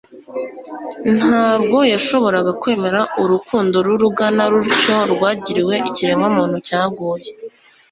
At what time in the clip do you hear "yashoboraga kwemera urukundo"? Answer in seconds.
1.93-3.75